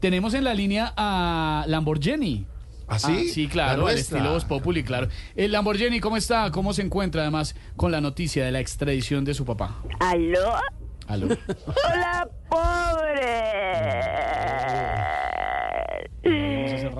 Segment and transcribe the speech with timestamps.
[0.00, 2.46] Tenemos en la línea a Lamborghini.
[2.88, 3.28] ¿Ah, sí?
[3.28, 4.18] sí, La claro, nuestra.
[4.18, 5.08] estilo Voz Populi, claro.
[5.34, 6.50] El Lamborghini, ¿cómo está?
[6.50, 9.76] ¿Cómo se encuentra además con la noticia de la extradición de su papá?
[10.00, 10.54] ¿Aló?
[11.08, 11.26] Aló.
[11.26, 13.42] ¡Hola, pobre!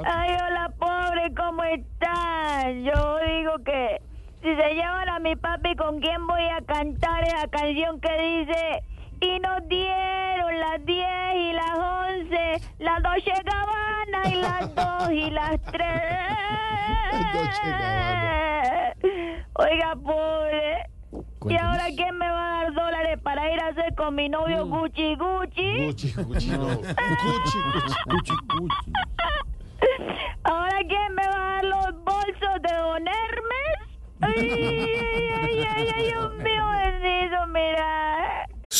[0.04, 2.84] Ay, hola, pobre, ¿cómo están?
[2.84, 4.00] Yo digo que
[4.42, 8.82] si se llevan a mi papi, ¿con quién voy a cantar esa canción que dice...
[9.24, 10.98] Y nos dieron las 10
[11.36, 12.11] y las 11,
[12.78, 15.86] las Dolce Gabbana y las 2 y las 3.
[17.34, 18.94] Dolce Gabbana.
[19.54, 20.86] Oiga, pobre.
[21.48, 24.66] ¿Y ahora quién me va a dar dólares para ir a hacer con mi novio
[24.66, 25.86] Gucci Gucci?
[25.86, 26.66] Gucci, Gucci, no.
[26.66, 28.92] Gucci, Gucci, Gucci, Gucci.
[30.44, 33.78] ¿Ahora quién me va a dar los bolsos de Don Hermes?
[34.20, 36.51] Ay, ay, ay, ay, ay, mira.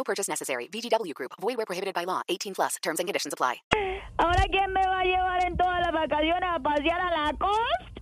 [0.00, 0.66] No purchase necessary.
[0.72, 1.32] VGW Group.
[1.38, 2.22] Void where prohibited by law.
[2.30, 2.76] 18 plus.
[2.80, 3.56] Terms and conditions apply.
[4.16, 8.00] ¿Ahora quién me va a llevar en todas las vacaciones a pasear a la costa?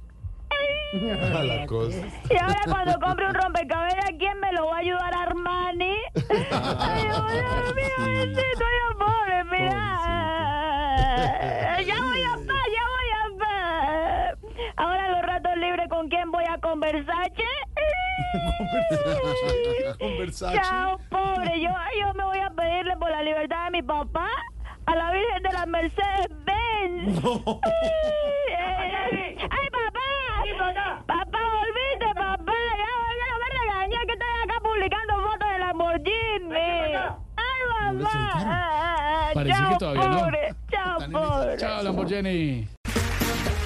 [1.40, 1.98] A la cosa.
[2.30, 5.96] Y ahora cuando compre un rompecabezas, ¿quién me lo va a ayudar Armani?
[6.78, 9.98] Ay, Dios mío, bendito, yo pobre, mira
[11.84, 14.38] ya voy a paz.
[14.76, 17.32] Ahora los ratos libres, ¿con quién voy a conversar?
[17.32, 17.44] che?
[19.98, 20.60] Conversace.
[20.62, 21.60] Chao, pobre.
[21.60, 24.28] Yo, yo me voy a pedirle por la libertad de mi papá
[24.86, 27.20] a la Virgen de las Mercedes Benz.
[27.24, 27.32] Ay,
[29.50, 30.00] ay, papá.
[31.06, 32.52] Papá, volviste, papá.
[32.76, 36.94] Ya, ya no me regañes que estoy acá publicando fotos de Lamborghini.
[37.36, 37.60] Ay,
[37.94, 39.30] mamá.
[39.34, 40.18] Parece Chao, que todavía no.
[40.20, 40.42] pobre.
[40.70, 41.56] Chao, pobre.
[41.58, 42.68] Chao, Lamborghini.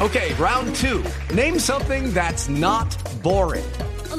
[0.00, 1.02] Okay, round two.
[1.34, 3.64] Name something that's not boring.